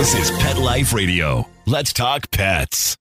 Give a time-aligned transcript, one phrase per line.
[0.00, 1.46] This is Pet Life Radio.
[1.66, 2.96] Let's talk pets.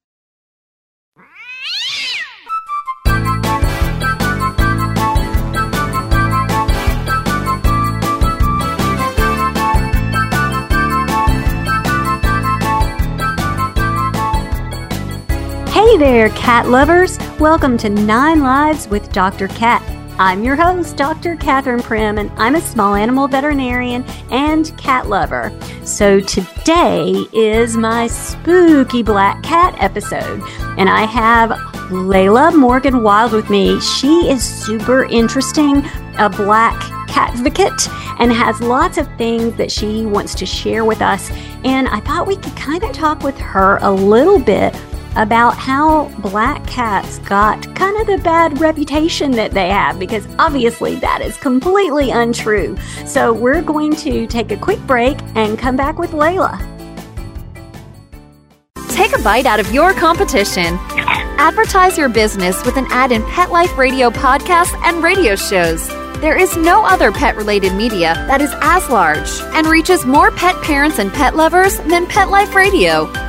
[15.69, 17.17] Hey there, cat lovers!
[17.39, 19.47] Welcome to Nine Lives with Dr.
[19.47, 19.98] Cat.
[20.21, 21.37] I'm your host, Dr.
[21.37, 25.57] Catherine Prim, and I'm a small animal veterinarian and cat lover.
[25.85, 30.41] So today is my spooky black cat episode,
[30.77, 31.51] and I have
[31.87, 33.79] Layla Morgan Wild with me.
[33.79, 35.85] She is super interesting,
[36.17, 37.87] a black cat advocate,
[38.19, 41.31] and has lots of things that she wants to share with us.
[41.63, 44.75] And I thought we could kind of talk with her a little bit
[45.15, 50.95] about how black cats got kind of the bad reputation that they have because obviously
[50.97, 52.77] that is completely untrue.
[53.05, 56.57] So we're going to take a quick break and come back with Layla.
[58.89, 60.77] Take a bite out of your competition.
[61.39, 65.87] Advertise your business with an ad in Pet Life Radio podcasts and radio shows.
[66.19, 70.61] There is no other pet related media that is as large and reaches more pet
[70.61, 73.28] parents and pet lovers than Pet Life Radio.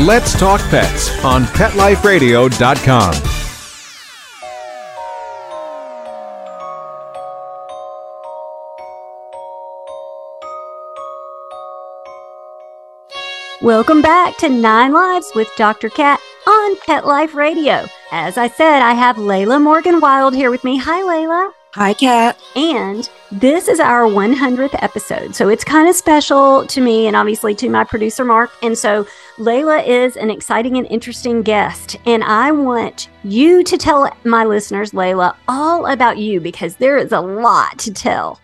[0.00, 3.14] Let's Talk Pets on PetLifeRadio.com.
[13.60, 15.90] Welcome back to Nine Lives with Dr.
[15.90, 17.84] Cat on Pet Life Radio.
[18.10, 20.78] As I said, I have Layla Morgan Wild here with me.
[20.78, 21.52] Hi, Layla.
[21.74, 22.38] Hi, Cat.
[22.56, 25.34] And this is our 100th episode.
[25.34, 28.50] So it's kind of special to me and obviously to my producer, Mark.
[28.62, 29.06] And so
[29.38, 31.96] Layla is an exciting and interesting guest.
[32.04, 37.12] And I want you to tell my listeners, Layla, all about you because there is
[37.12, 38.38] a lot to tell.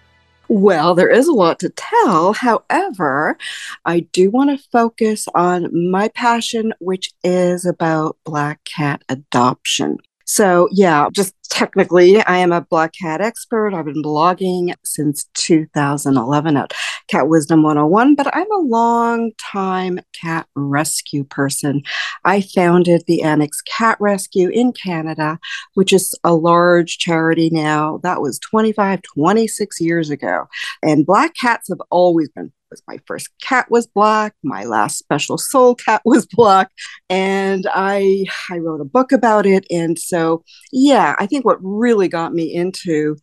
[0.48, 2.32] Well, there is a lot to tell.
[2.32, 3.36] However,
[3.84, 9.98] I do want to focus on my passion, which is about black cat adoption.
[10.24, 13.74] So, yeah, just technically, I am a black cat expert.
[13.74, 16.72] I've been blogging since 2011 at
[17.08, 21.82] Cat Wisdom 101, but I'm a long time cat rescue person.
[22.24, 25.38] I founded the Annex Cat Rescue in Canada,
[25.74, 27.98] which is a large charity now.
[28.02, 30.46] That was 25, 26 years ago.
[30.82, 35.38] And black cats have always been was my first cat was black my last special
[35.38, 36.70] soul cat was black
[37.08, 42.08] and i i wrote a book about it and so yeah i think what really
[42.08, 43.16] got me into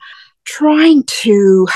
[0.45, 1.67] trying to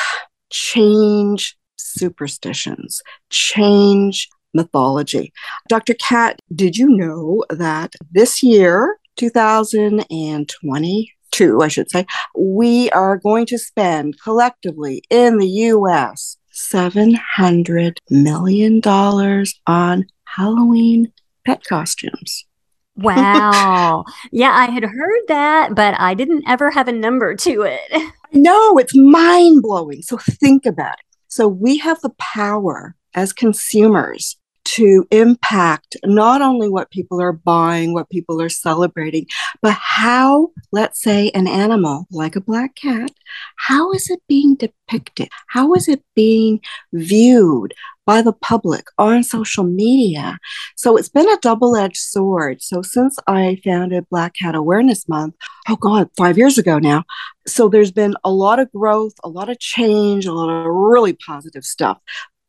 [0.50, 1.56] change
[1.90, 5.34] superstitions change mythology
[5.68, 12.06] dr cat did you know that this year 2022 i should say
[12.36, 18.82] we are going to spend collectively in the us $700 million
[19.68, 21.12] on Halloween
[21.46, 22.46] pet costumes.
[22.96, 24.04] Wow.
[24.32, 28.12] yeah, I had heard that, but I didn't ever have a number to it.
[28.32, 30.02] No, it's mind blowing.
[30.02, 31.06] So think about it.
[31.30, 37.94] So we have the power as consumers to impact not only what people are buying,
[37.94, 39.26] what people are celebrating,
[39.62, 43.12] but how, let's say, an animal like a black cat,
[43.58, 45.30] how is it being depicted?
[45.48, 46.60] How is it being
[46.94, 47.74] viewed
[48.06, 50.38] by the public on social media?
[50.76, 52.62] So it's been a double edged sword.
[52.62, 55.36] So since I founded Black Cat Awareness Month,
[55.68, 57.04] oh God, five years ago now.
[57.48, 61.14] So there's been a lot of growth, a lot of change, a lot of really
[61.14, 62.00] positive stuff.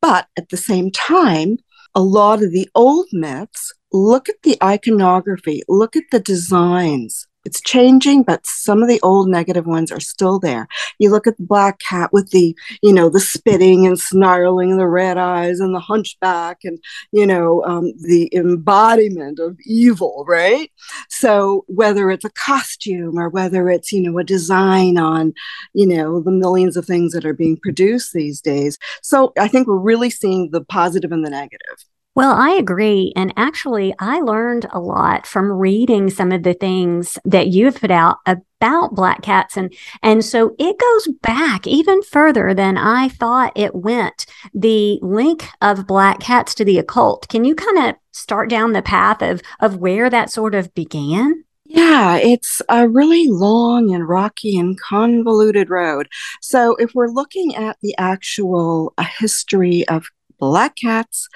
[0.03, 1.59] But at the same time,
[1.95, 7.27] a lot of the old myths, look at the iconography, look at the designs.
[7.47, 10.69] It's changing, but some of the old negative ones are still there.
[10.99, 14.81] You look at the black cat with the, you know, the spitting and snarling and
[14.81, 16.79] the red eyes and the hunchback and,
[17.13, 20.71] you know, um, the embodiment of evil, right?
[21.09, 25.33] So whether it's a costume or whether it's, you know, a design on,
[25.73, 28.77] you know, the millions of things that are being produced these days.
[29.03, 31.87] So I think we're really seeing the positive and the negative.
[32.17, 33.13] Well, I agree.
[33.15, 37.81] And actually, I learned a lot from reading some of the things that you have
[37.81, 39.73] put out about black cats and
[40.03, 44.27] and so it goes back even further than I thought it went.
[44.53, 47.29] The link of black cats to the occult.
[47.29, 51.45] Can you kind of start down the path of of where that sort of began?
[51.65, 56.09] Yeah, it's a really long and rocky and convoluted road.
[56.43, 60.07] So, if we're looking at the actual uh, history of
[60.39, 61.29] black cats,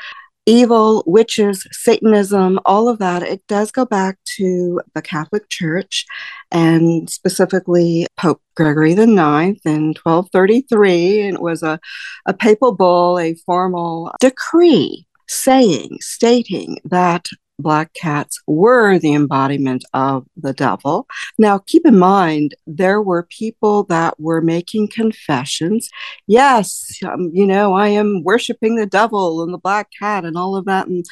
[0.47, 6.07] evil, witches, Satanism, all of that, it does go back to the Catholic Church
[6.51, 11.23] and specifically Pope Gregory IX in 1233.
[11.23, 11.81] And it was a,
[12.27, 17.29] a papal bull, a formal decree saying, stating that
[17.59, 21.07] black cats were the embodiment of the devil.
[21.39, 25.89] Now, keep in mind, there were people that were making confessions.
[26.27, 30.57] Yes, um, you know, I am worshiping the devil and the black cat and all
[30.57, 30.87] of that.
[30.87, 31.05] And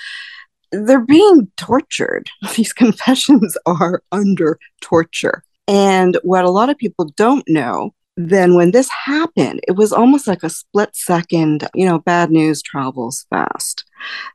[0.73, 2.29] they're being tortured.
[2.57, 5.45] These confessions are under torture.
[5.69, 10.27] And what a lot of people don't know then when this happened, it was almost
[10.27, 13.85] like a split second, you know, bad news travels fast.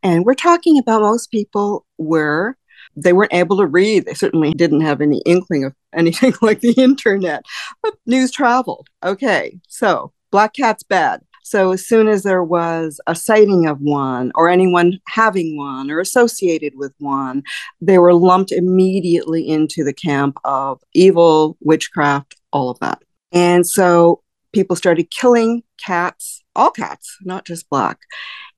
[0.03, 2.57] And we're talking about most people were
[2.95, 4.05] they weren't able to read.
[4.05, 7.43] They certainly didn't have any inkling of anything like the internet,
[7.81, 8.87] but news traveled.
[9.03, 11.21] Okay, so black cat's bad.
[11.43, 16.01] So as soon as there was a sighting of one or anyone having one or
[16.01, 17.41] associated with one,
[17.79, 23.01] they were lumped immediately into the camp of evil, witchcraft, all of that.
[23.31, 27.99] And so people started killing cats, all cats, not just black.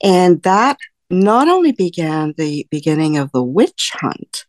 [0.02, 0.78] And that
[1.10, 4.46] not only began the beginning of the witch hunt,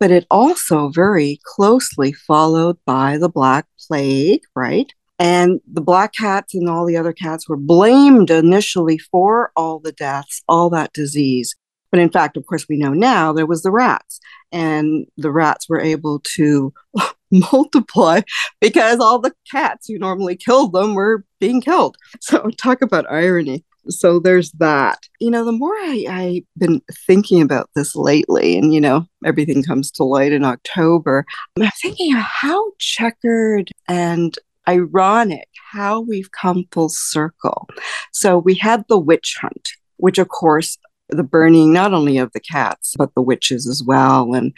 [0.00, 4.92] but it also very closely followed by the Black Plague, right?
[5.18, 9.92] And the black cats and all the other cats were blamed initially for all the
[9.92, 11.54] deaths, all that disease.
[11.92, 14.18] But in fact, of course, we know now there was the rats,
[14.50, 16.72] and the rats were able to
[17.30, 18.22] multiply
[18.60, 21.96] because all the cats who normally killed them were being killed.
[22.20, 23.64] So, talk about irony.
[23.88, 24.98] So, there's that.
[25.20, 29.62] You know, the more I, I've been thinking about this lately, and, you know, everything
[29.62, 31.24] comes to light in October,
[31.60, 34.38] I'm thinking how checkered and
[34.68, 37.68] ironic how we've come full circle.
[38.12, 42.40] So, we had the witch hunt, which, of course, the burning not only of the
[42.40, 44.52] cats but the witches as well and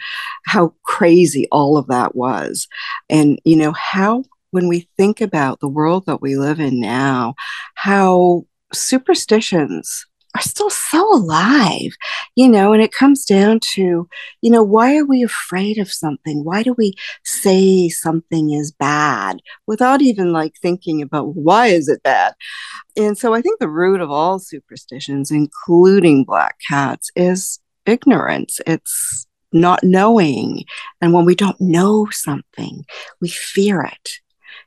[0.45, 2.67] how crazy all of that was
[3.09, 7.35] and you know how when we think about the world that we live in now
[7.75, 11.91] how superstitions are still so alive,
[12.35, 14.07] you know, and it comes down to,
[14.41, 16.43] you know, why are we afraid of something?
[16.43, 22.03] Why do we say something is bad without even like thinking about why is it
[22.03, 22.33] bad?
[22.97, 28.59] And so I think the root of all superstitions, including black cats, is ignorance.
[28.67, 30.65] It's not knowing.
[30.99, 32.83] And when we don't know something,
[33.21, 34.19] we fear it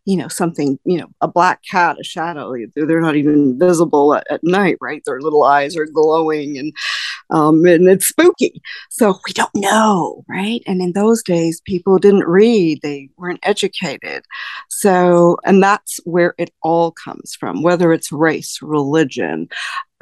[0.04, 4.26] you know something you know a black cat a shadow they're not even visible at,
[4.30, 5.02] at night right?
[5.04, 6.72] Their little eyes are glowing and
[7.30, 8.62] um, and it's spooky.
[8.90, 10.62] So we don't know right?
[10.66, 14.24] And in those days people didn't read they weren't educated.
[14.68, 19.48] So and that's where it all comes from whether it's race religion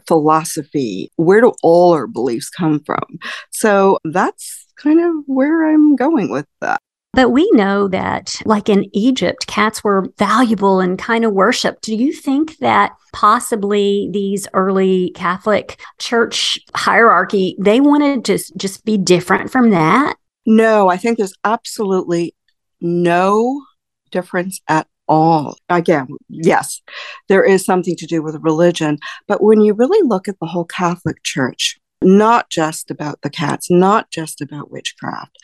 [0.06, 3.18] philosophy where do all our beliefs come from?
[3.50, 6.80] So that's kind of where i'm going with that
[7.16, 11.82] but we know that, like in Egypt, cats were valuable and kind of worshiped.
[11.82, 18.98] Do you think that possibly these early Catholic church hierarchy, they wanted to just be
[18.98, 20.16] different from that?
[20.44, 22.34] No, I think there's absolutely
[22.82, 23.64] no
[24.10, 25.56] difference at all.
[25.70, 26.82] Again, yes,
[27.28, 28.98] there is something to do with religion.
[29.26, 33.70] But when you really look at the whole Catholic Church, not just about the cats,
[33.70, 35.36] not just about witchcraft.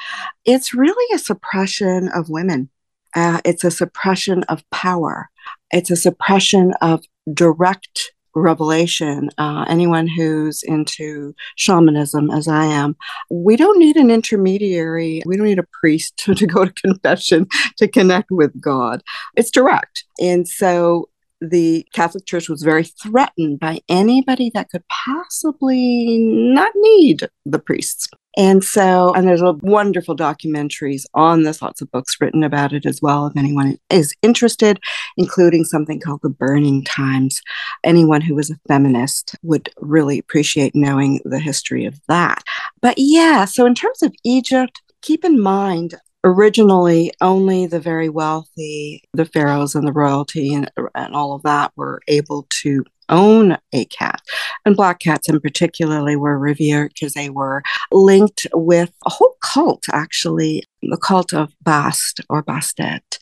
[0.44, 2.71] It's really a suppression of women.
[3.14, 5.28] Uh, it's a suppression of power.
[5.71, 9.30] It's a suppression of direct revelation.
[9.38, 12.97] Uh, anyone who's into shamanism, as I am,
[13.30, 15.23] we don't need an intermediary.
[15.26, 17.47] We don't need a priest to, to go to confession
[17.78, 19.02] to connect with God.
[19.37, 20.04] It's direct.
[20.21, 21.09] And so
[21.42, 28.08] the Catholic Church was very threatened by anybody that could possibly not need the priests.
[28.37, 32.87] And so, and there's a wonderful documentaries on this, lots of books written about it
[32.87, 34.80] as well, if anyone is interested,
[35.18, 37.42] including something called The Burning Times.
[37.84, 42.42] Anyone who was a feminist would really appreciate knowing the history of that.
[42.80, 49.02] But yeah, so in terms of Egypt, keep in mind originally only the very wealthy,
[49.12, 53.85] the pharaohs and the royalty and, and all of that were able to own a
[53.87, 54.21] cat.
[54.64, 59.85] And black cats, in particularly, were revered because they were linked with a whole cult,
[59.93, 63.19] actually, the cult of Bast or Bastet.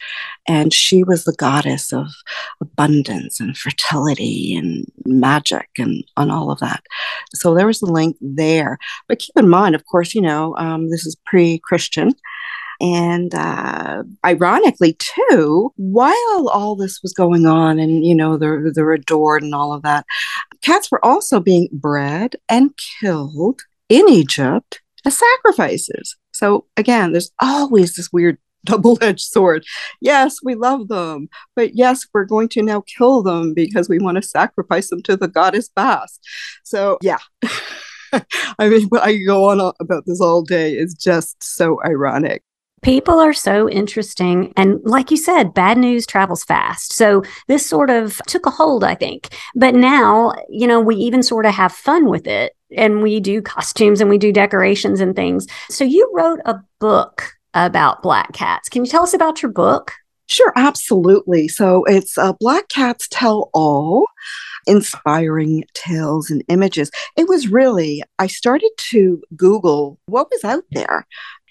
[0.47, 2.09] And she was the goddess of
[2.61, 6.83] abundance and fertility and magic and, all of that.
[7.35, 8.79] So there was a link there.
[9.09, 12.13] But keep in mind, of course, you know, um, this is pre Christian.
[12.81, 18.93] And uh, ironically, too, while all this was going on and, you know, they're, they're
[18.93, 20.07] adored and all of that,
[20.63, 22.71] cats were also being bred and
[23.01, 26.17] killed in Egypt as sacrifices.
[26.33, 29.65] So again, there's always this weird double edged sword.
[30.01, 34.17] Yes, we love them, but yes, we're going to now kill them because we want
[34.17, 36.21] to sacrifice them to the goddess Bast.
[36.65, 37.19] So, yeah.
[38.13, 40.73] I mean, I go on about this all day.
[40.73, 42.43] It's just so ironic.
[42.83, 44.53] People are so interesting.
[44.57, 46.93] And like you said, bad news travels fast.
[46.95, 49.29] So this sort of took a hold, I think.
[49.55, 53.43] But now, you know, we even sort of have fun with it and we do
[53.43, 55.47] costumes and we do decorations and things.
[55.69, 58.69] So you wrote a book about black cats.
[58.69, 59.93] Can you tell us about your book?
[60.27, 61.49] Sure, absolutely.
[61.49, 64.07] So it's uh, Black Cats Tell All
[64.67, 66.91] inspiring tales and images.
[67.17, 71.05] It was really, I started to Google what was out there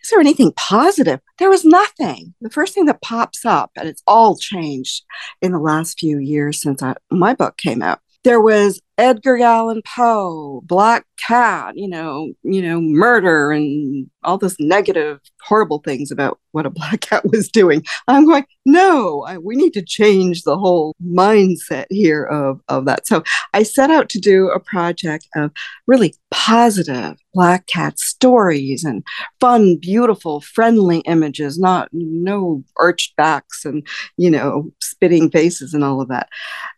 [0.03, 1.19] is there anything positive?
[1.37, 2.33] There was nothing.
[2.41, 5.03] The first thing that pops up, and it's all changed
[5.41, 7.99] in the last few years since I, my book came out.
[8.23, 14.57] There was Edgar Allan Poe, Black Cat, you know, you know, murder and all this
[14.59, 17.83] negative, horrible things about what a black cat was doing.
[18.07, 23.07] I'm going, no, I, we need to change the whole mindset here of, of that.
[23.07, 25.51] So I set out to do a project of
[25.87, 29.03] really positive black cat stories and
[29.39, 33.85] fun, beautiful, friendly images, not no arched backs and,
[34.17, 36.29] you know, spitting faces and all of that.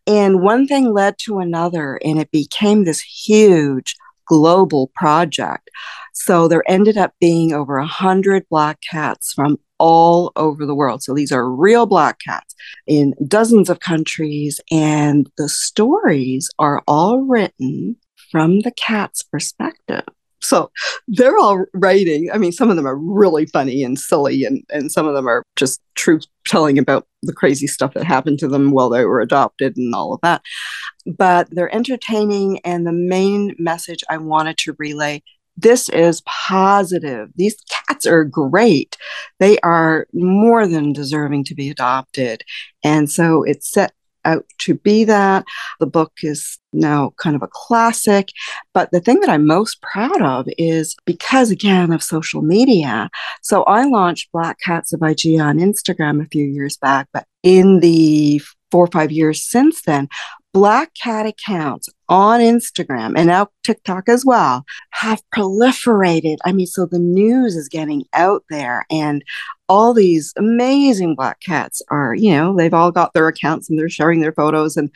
[0.08, 5.70] And one thing led to another it became this huge global project.
[6.13, 11.03] So there ended up being over a hundred black cats from all over the world.
[11.03, 12.53] So these are real black cats
[12.88, 17.98] in dozens of countries, and the stories are all written
[18.32, 20.06] from the cat's perspective.
[20.41, 20.71] So
[21.07, 22.29] they're all writing.
[22.33, 25.27] I mean, some of them are really funny and silly, and, and some of them
[25.27, 29.21] are just truth telling about the crazy stuff that happened to them while they were
[29.21, 30.41] adopted and all of that.
[31.05, 32.60] But they're entertaining.
[32.65, 35.21] And the main message I wanted to relay
[35.57, 37.29] this is positive.
[37.36, 38.98] These cats are great.
[39.39, 42.43] They are more than deserving to be adopted.
[42.83, 43.93] And so it's set
[44.25, 45.46] out to be that.
[45.80, 48.30] The book is now kind of a classic.
[48.74, 53.10] But the thing that I'm most proud of is because, again, of social media.
[53.42, 57.80] So I launched Black Cats of IG on Instagram a few years back, but in
[57.80, 60.08] the four or five years since then,
[60.54, 66.38] Black cat accounts on Instagram and now TikTok as well have proliferated.
[66.44, 69.24] I mean, so the news is getting out there, and
[69.72, 73.88] all these amazing black cats are, you know, they've all got their accounts and they're
[73.88, 74.92] sharing their photos, and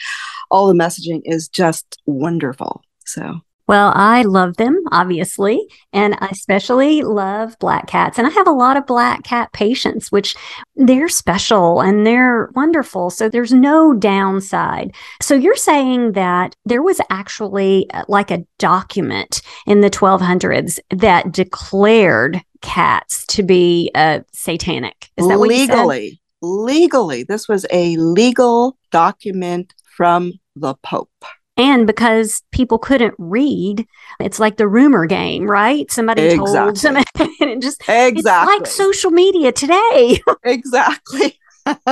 [0.51, 2.81] all the messaging is just wonderful.
[3.05, 8.17] So well, I love them, obviously, and I especially love black cats.
[8.17, 10.35] And I have a lot of black cat patients, which
[10.75, 13.09] they're special and they're wonderful.
[13.09, 14.93] So there's no downside.
[15.21, 21.31] So you're saying that there was actually uh, like a document in the 1200s that
[21.31, 25.09] declared cats to be uh, satanic.
[25.17, 26.21] Is that legally?
[26.41, 31.09] Legally, this was a legal document from the Pope.
[31.57, 33.87] And because people couldn't read,
[34.19, 35.89] it's like the rumor game, right?
[35.89, 36.53] Somebody exactly.
[36.53, 37.05] told somebody,
[37.39, 38.19] and it just exactly.
[38.19, 40.19] it's like social media today.
[40.43, 41.39] exactly.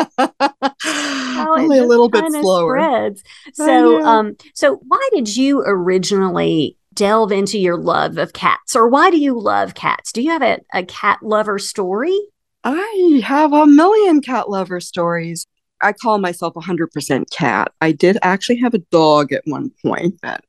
[0.86, 2.78] Only a little bit slower.
[2.78, 3.24] Spreads.
[3.54, 9.10] So, um, so why did you originally delve into your love of cats, or why
[9.10, 10.12] do you love cats?
[10.12, 12.20] Do you have a, a cat lover story?
[12.66, 15.48] I have a million cat lover stories.
[15.84, 17.72] I call myself 100% cat.
[17.82, 20.44] I did actually have a dog at one point, but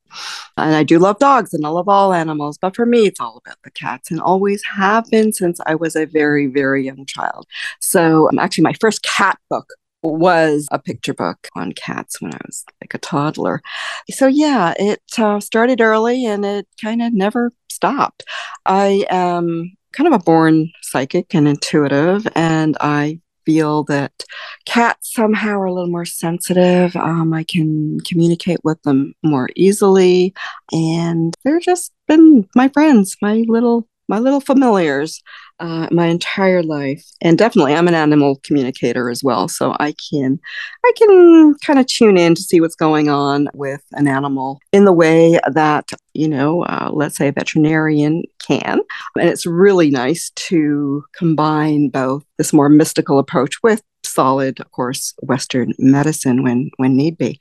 [0.56, 3.40] and I do love dogs and I love all animals, but for me, it's all
[3.44, 7.46] about the cats and always have been since I was a very, very young child.
[7.80, 9.68] So, um, actually, my first cat book
[10.02, 13.62] was a picture book on cats when I was like a toddler.
[14.10, 18.22] So, yeah, it uh, started early and it kind of never stopped.
[18.66, 24.24] I am kind of a born psychic and intuitive, and I feel that
[24.66, 26.96] cats somehow are a little more sensitive.
[26.96, 30.34] Um, I can communicate with them more easily,
[30.72, 35.22] and they're just been my friends, my little my little familiars.
[35.60, 39.48] Uh, my entire life, and definitely I'm an animal communicator as well.
[39.48, 40.38] So I can,
[40.84, 44.84] I can kind of tune in to see what's going on with an animal in
[44.84, 48.80] the way that you know, uh, let's say a veterinarian can.
[49.18, 53.82] And it's really nice to combine both this more mystical approach with
[54.14, 57.38] solid, of course, Western medicine when when need be.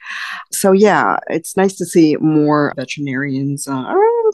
[0.52, 3.84] So yeah, it's nice to see more veterinarians uh,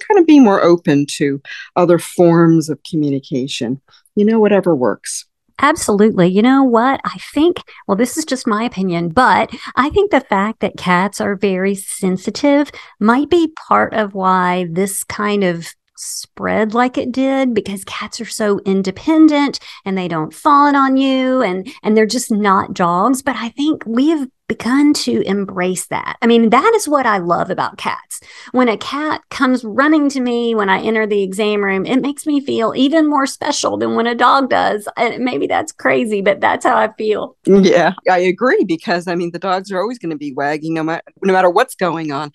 [0.08, 1.42] kind of be more open to
[1.76, 3.82] other forms of communication.
[4.16, 5.26] You know, whatever works.
[5.62, 6.28] Absolutely.
[6.28, 7.02] You know what?
[7.04, 11.20] I think, well, this is just my opinion, but I think the fact that cats
[11.20, 15.68] are very sensitive might be part of why this kind of
[16.00, 21.42] spread like it did because cats are so independent and they don't fawn on you
[21.42, 26.18] and and they're just not dogs but i think we have begun to embrace that.
[26.22, 28.20] I mean, that is what I love about cats.
[28.52, 32.26] When a cat comes running to me when I enter the exam room, it makes
[32.26, 34.90] me feel even more special than when a dog does.
[34.98, 37.38] And maybe that's crazy, but that's how I feel.
[37.46, 40.84] Yeah, I agree because I mean, the dogs are always going to be wagging no
[40.84, 42.32] matter, no matter what's going on.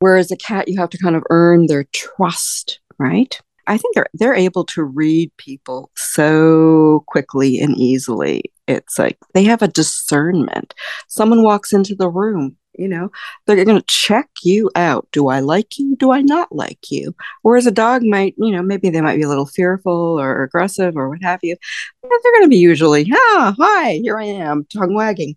[0.00, 3.40] Whereas a cat, you have to kind of earn their trust, right?
[3.66, 8.44] I think they're they're able to read people so quickly and easily.
[8.66, 10.74] It's like they have a discernment.
[11.06, 13.10] Someone walks into the room, you know,
[13.46, 15.06] they're going to check you out.
[15.12, 15.96] Do I like you?
[15.96, 17.14] Do I not like you?
[17.42, 20.96] Whereas a dog might, you know, maybe they might be a little fearful or aggressive
[20.96, 21.56] or what have you.
[22.02, 25.36] But they're going to be usually, ah, hi, here I am, tongue wagging.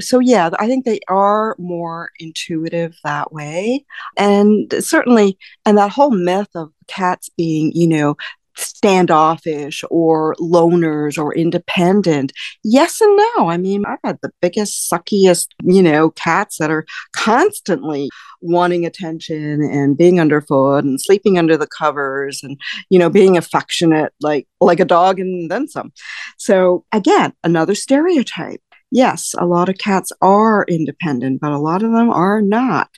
[0.00, 3.84] So, yeah, I think they are more intuitive that way.
[4.16, 8.16] And certainly, and that whole myth of cats being, you know,
[8.58, 12.32] standoffish or loners or independent.
[12.64, 13.48] Yes and no.
[13.48, 16.84] I mean, I've had the biggest, suckiest, you know, cats that are
[17.14, 18.08] constantly
[18.40, 22.60] wanting attention and being underfoot and sleeping under the covers and,
[22.90, 25.92] you know, being affectionate like like a dog and then some.
[26.36, 28.60] So again, another stereotype.
[28.90, 32.88] Yes, a lot of cats are independent, but a lot of them are not.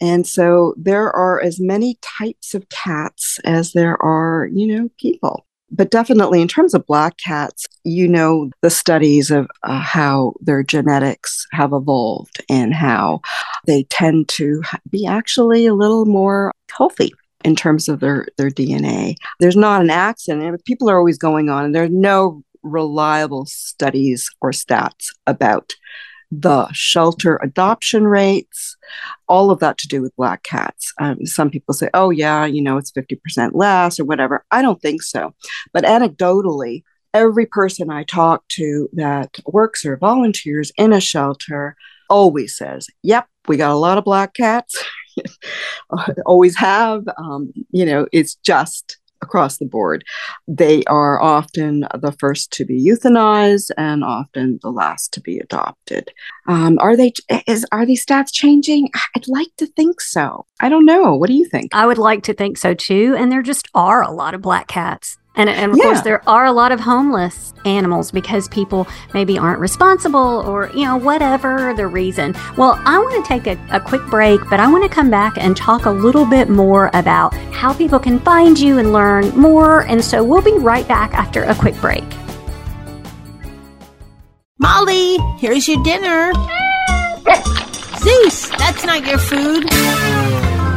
[0.00, 5.46] And so there are as many types of cats as there are, you know, people.
[5.70, 10.62] But definitely in terms of black cats, you know, the studies of uh, how their
[10.62, 13.20] genetics have evolved and how
[13.66, 17.12] they tend to be actually a little more healthy
[17.44, 19.16] in terms of their, their DNA.
[19.40, 20.64] There's not an accident.
[20.64, 25.72] People are always going on, and there's no reliable studies or stats about
[26.40, 28.76] the shelter adoption rates,
[29.28, 30.92] all of that to do with black cats.
[31.00, 34.44] Um, some people say, oh, yeah, you know, it's 50% less or whatever.
[34.50, 35.34] I don't think so.
[35.72, 41.76] But anecdotally, every person I talk to that works or volunteers in a shelter
[42.10, 44.82] always says, yep, we got a lot of black cats.
[46.26, 47.04] always have.
[47.16, 50.04] Um, you know, it's just across the board.
[50.46, 56.12] They are often the first to be euthanized and often the last to be adopted.
[56.46, 57.12] Um, are they?
[57.46, 58.90] Is are these stats changing?
[59.16, 60.46] I'd like to think so.
[60.60, 61.14] I don't know.
[61.16, 61.74] What do you think?
[61.74, 63.16] I would like to think so too.
[63.18, 65.18] And there just are a lot of black cats.
[65.36, 65.84] And, and of yeah.
[65.84, 70.84] course, there are a lot of homeless animals because people maybe aren't responsible or, you
[70.84, 72.34] know, whatever the reason.
[72.56, 75.36] Well, I want to take a, a quick break, but I want to come back
[75.36, 79.86] and talk a little bit more about how people can find you and learn more.
[79.86, 82.04] And so we'll be right back after a quick break.
[84.58, 86.32] Molly, here's your dinner.
[87.98, 90.53] Zeus, that's not your food.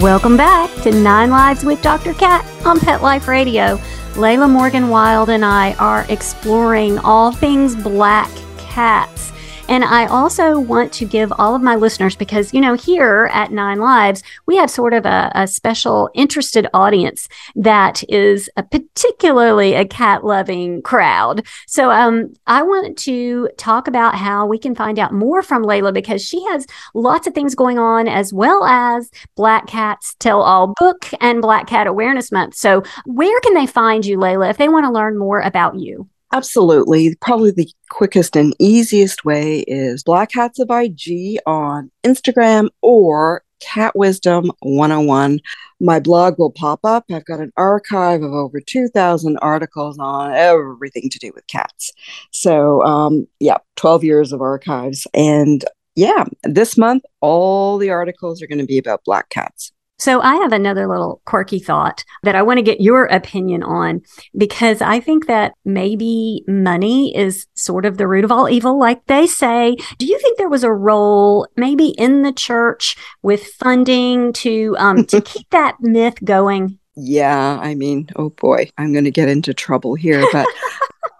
[0.00, 2.14] Welcome back to Nine Lives with Dr.
[2.14, 3.76] Cat on Pet Life Radio.
[4.14, 8.28] Layla Morgan Wild and I are exploring all things black
[8.58, 9.30] cats.
[9.66, 13.50] And I also want to give all of my listeners, because, you know, here at
[13.50, 19.74] Nine Lives, we have sort of a, a special interested audience that is a particularly
[19.74, 21.46] a cat loving crowd.
[21.66, 25.92] So um, I want to talk about how we can find out more from Layla
[25.94, 30.74] because she has lots of things going on, as well as Black Cats Tell All
[30.78, 32.54] book and Black Cat Awareness Month.
[32.54, 36.08] So, where can they find you, Layla, if they want to learn more about you?
[36.34, 37.14] Absolutely.
[37.20, 43.94] Probably the quickest and easiest way is Black Cats of IG on Instagram or Cat
[43.94, 45.38] Wisdom 101.
[45.78, 47.04] My blog will pop up.
[47.08, 51.92] I've got an archive of over 2,000 articles on everything to do with cats.
[52.32, 55.06] So, um, yeah, 12 years of archives.
[55.14, 59.70] And yeah, this month, all the articles are going to be about black cats.
[59.98, 64.02] So I have another little quirky thought that I want to get your opinion on
[64.36, 69.06] because I think that maybe money is sort of the root of all evil, like
[69.06, 69.76] they say.
[69.98, 75.06] Do you think there was a role maybe in the church with funding to um,
[75.06, 76.78] to keep that myth going?
[76.96, 80.46] Yeah, I mean, oh boy, I'm going to get into trouble here, but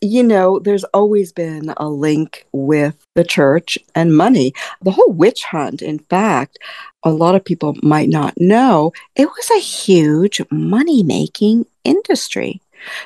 [0.04, 4.52] you know, there's always been a link with the church and money.
[4.82, 6.58] The whole witch hunt, in fact,
[7.02, 12.60] a lot of people might not know, it was a huge money making industry.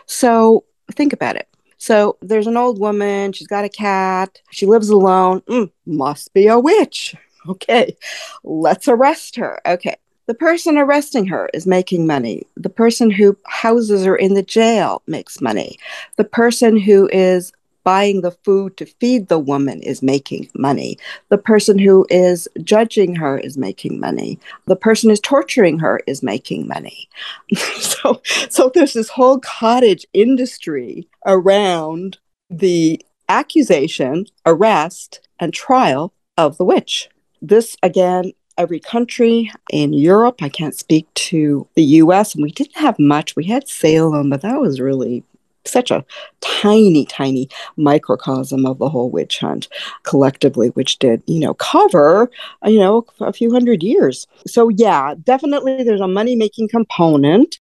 [0.07, 1.49] So think about it.
[1.79, 6.47] So there's an old woman, she's got a cat, she lives alone, mm, must be
[6.47, 7.15] a witch.
[7.49, 7.97] Okay,
[8.45, 9.59] let's arrest her.
[9.65, 9.97] Okay,
[10.29, 12.47] the person arresting her is making money.
[12.55, 15.79] The person who houses her in the jail makes money.
[16.17, 17.51] The person who is
[17.83, 20.99] buying the food to feed the woman is making money.
[21.31, 24.39] The person who is judging her is making money.
[24.67, 27.09] The person who's torturing her is making money.
[27.79, 32.19] so, so there's this whole cottage industry around
[32.51, 37.09] the accusation, arrest, and trial of the witch.
[37.41, 40.43] This again every country in Europe.
[40.43, 43.37] I can't speak to the US, and we didn't have much.
[43.37, 45.25] We had Salem, but that was really
[45.65, 46.05] such a
[46.41, 49.69] tiny, tiny microcosm of the whole witch hunt
[50.03, 52.31] collectively, which did, you know, cover,
[52.65, 54.27] you know, a few hundred years.
[54.47, 57.59] So, yeah, definitely there's a money making component.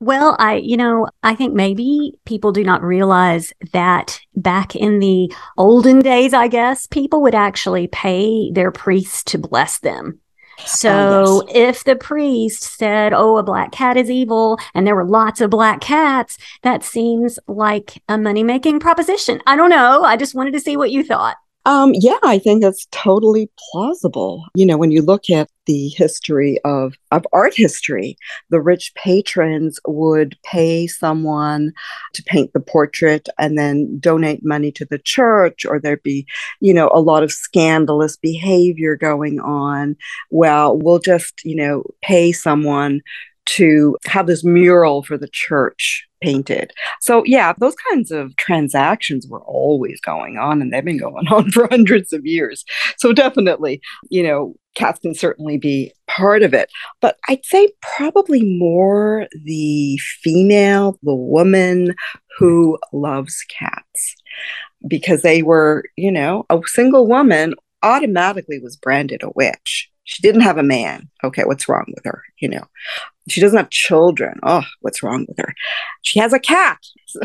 [0.00, 5.32] Well, I, you know, I think maybe people do not realize that back in the
[5.56, 10.20] olden days, I guess, people would actually pay their priests to bless them.
[10.66, 11.78] So uh, yes.
[11.78, 15.50] if the priest said, Oh, a black cat is evil, and there were lots of
[15.50, 19.40] black cats, that seems like a money making proposition.
[19.46, 20.02] I don't know.
[20.02, 21.36] I just wanted to see what you thought.
[21.64, 24.46] Um, yeah, I think that's totally plausible.
[24.54, 28.16] You know, when you look at the history of, of art history,
[28.48, 31.72] the rich patrons would pay someone
[32.14, 36.26] to paint the portrait and then donate money to the church, or there'd be,
[36.60, 39.94] you know, a lot of scandalous behavior going on.
[40.30, 43.02] Well, we'll just, you know, pay someone
[43.48, 46.72] to have this mural for the church painted.
[47.00, 51.50] So, yeah, those kinds of transactions were always going on and they've been going on
[51.50, 52.64] for hundreds of years.
[52.98, 53.80] So, definitely,
[54.10, 56.70] you know, cats can certainly be part of it.
[57.00, 61.94] But I'd say probably more the female, the woman
[62.38, 64.14] who loves cats
[64.86, 69.90] because they were, you know, a single woman automatically was branded a witch.
[70.08, 71.10] She didn't have a man.
[71.22, 72.22] Okay, what's wrong with her?
[72.38, 72.64] You know,
[73.28, 74.40] she doesn't have children.
[74.42, 75.54] Oh, what's wrong with her?
[76.00, 76.78] She has a cat.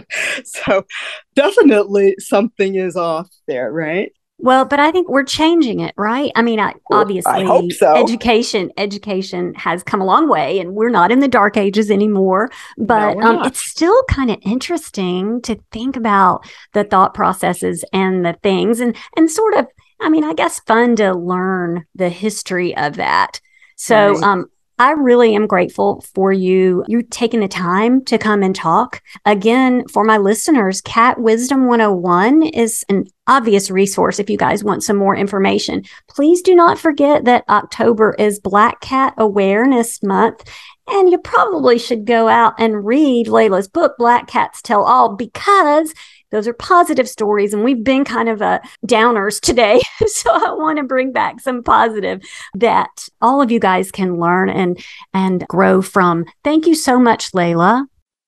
[0.43, 0.86] so
[1.34, 4.12] definitely something is off there, right?
[4.38, 6.30] Well, but I think we're changing it, right?
[6.36, 7.96] I mean, I, obviously, I so.
[7.96, 12.50] education education has come a long way, and we're not in the dark ages anymore.
[12.78, 18.26] But no, um, it's still kind of interesting to think about the thought processes and
[18.26, 19.67] the things, and and sort of
[20.03, 23.39] I mean, I guess fun to learn the history of that.
[23.77, 24.23] So, right.
[24.23, 24.45] um,
[24.79, 26.83] I really am grateful for you.
[26.87, 29.01] You taking the time to come and talk.
[29.23, 34.83] Again, for my listeners, Cat Wisdom 101 is an obvious resource if you guys want
[34.83, 35.83] some more information.
[36.09, 40.43] Please do not forget that October is Black Cat Awareness Month.
[40.87, 45.93] And you probably should go out and read Layla's book, Black Cats Tell All, because
[46.34, 47.54] those are positive stories.
[47.54, 49.80] And we've been kind of a uh, downers today.
[50.08, 52.22] so I want to bring back some positive
[52.56, 56.26] that all of you guys can learn and, and grow from.
[56.43, 57.86] Thank you so much, Layla.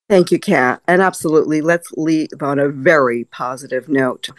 [0.07, 0.81] Thank you, Kat.
[0.87, 4.29] And absolutely, let's leave on a very positive note.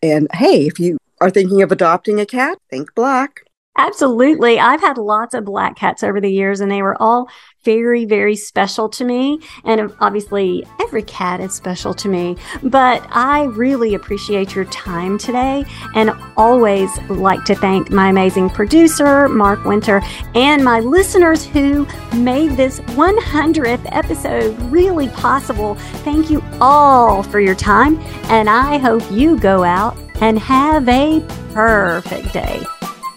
[0.00, 3.47] And hey, if you are thinking of adopting a cat, think black.
[3.78, 4.58] Absolutely.
[4.58, 7.28] I've had lots of black cats over the years, and they were all
[7.62, 9.38] very, very special to me.
[9.64, 12.36] And um, obviously, every cat is special to me.
[12.64, 15.64] But I really appreciate your time today
[15.94, 20.02] and always like to thank my amazing producer, Mark Winter,
[20.34, 21.86] and my listeners who
[22.16, 25.76] made this 100th episode really possible.
[26.02, 28.00] Thank you all for your time.
[28.24, 31.20] And I hope you go out and have a
[31.52, 32.64] perfect day.